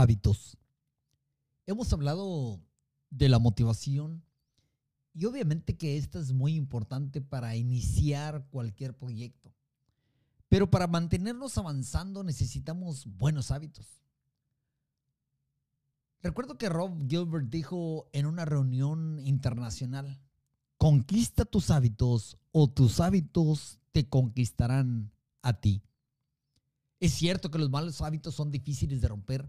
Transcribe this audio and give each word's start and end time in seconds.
hábitos. 0.00 0.58
Hemos 1.66 1.92
hablado 1.92 2.60
de 3.10 3.28
la 3.28 3.38
motivación 3.38 4.24
y 5.14 5.24
obviamente 5.26 5.76
que 5.76 5.96
esta 5.96 6.18
es 6.18 6.32
muy 6.32 6.54
importante 6.54 7.20
para 7.20 7.56
iniciar 7.56 8.46
cualquier 8.50 8.96
proyecto. 8.96 9.54
Pero 10.48 10.70
para 10.70 10.86
mantenernos 10.86 11.58
avanzando 11.58 12.24
necesitamos 12.24 13.06
buenos 13.06 13.50
hábitos. 13.50 14.02
Recuerdo 16.22 16.58
que 16.58 16.68
Rob 16.68 17.08
Gilbert 17.08 17.48
dijo 17.48 18.08
en 18.12 18.26
una 18.26 18.44
reunión 18.44 19.20
internacional, 19.20 20.20
conquista 20.76 21.44
tus 21.44 21.70
hábitos 21.70 22.36
o 22.52 22.68
tus 22.68 23.00
hábitos 23.00 23.78
te 23.92 24.08
conquistarán 24.08 25.12
a 25.42 25.60
ti. 25.60 25.82
Es 27.00 27.14
cierto 27.14 27.50
que 27.50 27.58
los 27.58 27.70
malos 27.70 28.02
hábitos 28.02 28.34
son 28.34 28.50
difíciles 28.50 29.00
de 29.00 29.08
romper. 29.08 29.48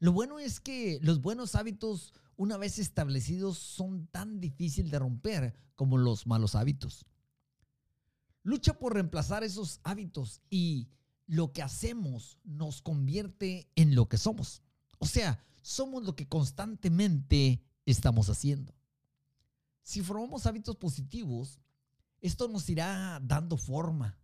Lo 0.00 0.12
bueno 0.12 0.38
es 0.38 0.60
que 0.60 0.98
los 1.02 1.20
buenos 1.20 1.54
hábitos, 1.54 2.14
una 2.36 2.56
vez 2.56 2.78
establecidos, 2.78 3.58
son 3.58 4.06
tan 4.06 4.40
difíciles 4.40 4.90
de 4.90 4.98
romper 4.98 5.54
como 5.76 5.98
los 5.98 6.26
malos 6.26 6.54
hábitos. 6.54 7.04
Lucha 8.42 8.78
por 8.78 8.94
reemplazar 8.94 9.44
esos 9.44 9.78
hábitos 9.84 10.40
y 10.48 10.88
lo 11.26 11.52
que 11.52 11.62
hacemos 11.62 12.38
nos 12.44 12.80
convierte 12.80 13.70
en 13.76 13.94
lo 13.94 14.08
que 14.08 14.16
somos. 14.16 14.62
O 14.98 15.06
sea, 15.06 15.44
somos 15.60 16.02
lo 16.02 16.16
que 16.16 16.26
constantemente 16.26 17.62
estamos 17.84 18.30
haciendo. 18.30 18.74
Si 19.82 20.00
formamos 20.00 20.46
hábitos 20.46 20.76
positivos, 20.76 21.60
esto 22.22 22.48
nos 22.48 22.70
irá 22.70 23.20
dando 23.22 23.58
forma. 23.58 24.18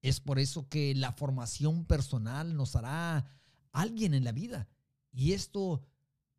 Es 0.00 0.20
por 0.20 0.38
eso 0.38 0.70
que 0.70 0.94
la 0.94 1.12
formación 1.12 1.84
personal 1.84 2.56
nos 2.56 2.76
hará 2.76 3.26
alguien 3.72 4.14
en 4.14 4.24
la 4.24 4.32
vida. 4.32 4.68
Y 5.18 5.32
esto 5.32 5.84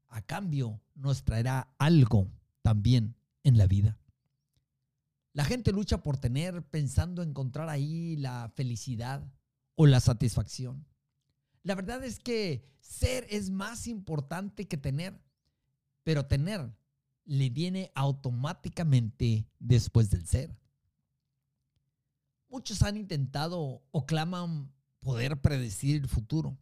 a 0.07 0.21
cambio 0.21 0.79
nos 0.95 1.25
traerá 1.25 1.69
algo 1.79 2.31
también 2.61 3.13
en 3.43 3.57
la 3.57 3.67
vida. 3.67 3.97
La 5.33 5.43
gente 5.43 5.73
lucha 5.73 6.01
por 6.01 6.15
tener 6.15 6.63
pensando 6.63 7.21
encontrar 7.21 7.67
ahí 7.67 8.15
la 8.15 8.53
felicidad 8.55 9.29
o 9.75 9.85
la 9.85 9.99
satisfacción. 9.99 10.85
La 11.61 11.75
verdad 11.75 12.05
es 12.05 12.19
que 12.19 12.63
ser 12.79 13.27
es 13.29 13.49
más 13.49 13.85
importante 13.85 14.65
que 14.65 14.77
tener, 14.77 15.21
pero 16.05 16.27
tener 16.27 16.73
le 17.25 17.49
viene 17.49 17.91
automáticamente 17.95 19.45
después 19.59 20.09
del 20.09 20.25
ser. 20.25 20.57
Muchos 22.47 22.81
han 22.81 22.95
intentado 22.95 23.83
o 23.91 24.05
claman 24.05 24.71
poder 25.01 25.41
predecir 25.41 25.97
el 25.97 26.07
futuro. 26.07 26.57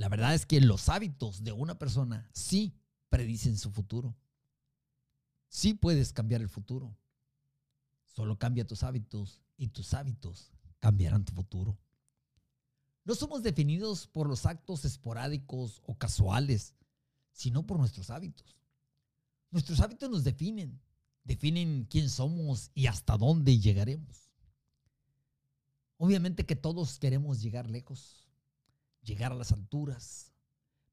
La 0.00 0.08
verdad 0.08 0.34
es 0.34 0.46
que 0.46 0.62
los 0.62 0.88
hábitos 0.88 1.44
de 1.44 1.52
una 1.52 1.78
persona 1.78 2.26
sí 2.32 2.74
predicen 3.10 3.58
su 3.58 3.70
futuro. 3.70 4.16
Sí 5.50 5.74
puedes 5.74 6.14
cambiar 6.14 6.40
el 6.40 6.48
futuro. 6.48 6.96
Solo 8.06 8.38
cambia 8.38 8.66
tus 8.66 8.82
hábitos 8.82 9.42
y 9.58 9.68
tus 9.68 9.92
hábitos 9.92 10.54
cambiarán 10.78 11.26
tu 11.26 11.34
futuro. 11.34 11.78
No 13.04 13.14
somos 13.14 13.42
definidos 13.42 14.06
por 14.06 14.26
los 14.26 14.46
actos 14.46 14.86
esporádicos 14.86 15.82
o 15.84 15.94
casuales, 15.98 16.74
sino 17.30 17.66
por 17.66 17.78
nuestros 17.78 18.08
hábitos. 18.08 18.56
Nuestros 19.50 19.80
hábitos 19.80 20.08
nos 20.08 20.24
definen, 20.24 20.80
definen 21.24 21.84
quién 21.90 22.08
somos 22.08 22.70
y 22.72 22.86
hasta 22.86 23.18
dónde 23.18 23.58
llegaremos. 23.58 24.30
Obviamente 25.98 26.46
que 26.46 26.56
todos 26.56 26.98
queremos 26.98 27.42
llegar 27.42 27.68
lejos, 27.68 28.29
llegar 29.02 29.32
a 29.32 29.36
las 29.36 29.52
alturas, 29.52 30.32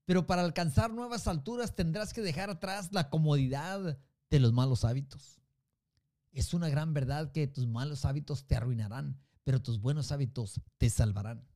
pero 0.06 0.26
para 0.26 0.44
alcanzar 0.44 0.92
nuevas 0.92 1.28
alturas 1.28 1.76
tendrás 1.76 2.14
que 2.14 2.22
dejar 2.22 2.50
atrás 2.50 2.90
la 2.92 3.10
comodidad 3.10 4.00
de 4.30 4.40
los 4.40 4.54
malos 4.54 4.86
hábitos. 4.86 5.42
Es 6.32 6.54
una 6.54 6.70
gran 6.70 6.94
verdad 6.94 7.32
que 7.32 7.48
tus 7.48 7.68
malos 7.68 8.06
hábitos 8.06 8.46
te 8.46 8.56
arruinarán, 8.56 9.20
pero 9.44 9.62
tus 9.62 9.82
buenos 9.82 10.12
hábitos 10.12 10.62
te 10.78 10.90
salvarán. 10.90 11.48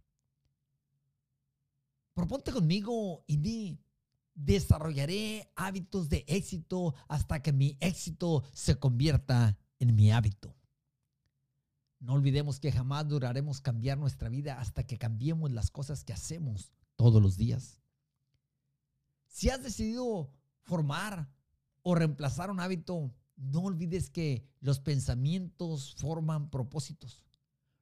Proponte 2.14 2.52
conmigo 2.52 3.24
y 3.28 3.38
di, 3.38 3.80
desarrollaré 4.34 5.52
hábitos 5.56 6.10
de 6.10 6.26
éxito 6.28 6.96
hasta 7.08 7.42
que 7.42 7.54
mi 7.54 7.78
éxito 7.80 8.44
se 8.54 8.78
convierta 8.80 9.58
en 9.80 9.96
mi 9.96 10.12
hábito. 10.12 10.56
No 12.02 12.14
olvidemos 12.14 12.60
que 12.60 12.72
jamás 12.72 13.08
duraremos 13.08 13.62
cambiar 13.62 14.00
nuestra 14.00 14.28
vida 14.28 14.60
hasta 14.60 14.84
que 14.86 14.98
cambiemos 14.98 15.52
las 15.52 15.70
cosas 15.70 16.04
que 16.04 16.14
hacemos 16.14 16.72
todos 16.96 17.22
los 17.22 17.38
días. 17.38 17.80
Si 19.28 19.52
has 19.52 19.62
decidido 19.62 20.34
formar 20.64 21.32
o 21.84 21.94
reemplazar 21.94 22.50
un 22.50 22.60
hábito, 22.60 23.14
no 23.36 23.62
olvides 23.62 24.10
que 24.10 24.50
los 24.60 24.80
pensamientos 24.80 25.94
forman 25.96 26.50
propósitos. 26.50 27.24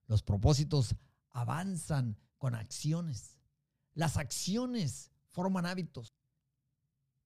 Los 0.05 0.21
propósitos 0.21 0.97
avanzan 1.29 2.17
con 2.37 2.55
acciones. 2.55 3.39
Las 3.93 4.17
acciones 4.17 5.11
forman 5.27 5.65
hábitos. 5.65 6.13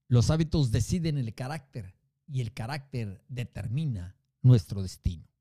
Los 0.08 0.30
hábitos 0.30 0.70
deciden 0.70 1.18
el 1.18 1.34
carácter 1.34 1.96
y 2.28 2.42
el 2.42 2.54
carácter 2.54 3.26
determina 3.30 4.16
nuestro 4.44 4.84
destino. 4.84 5.33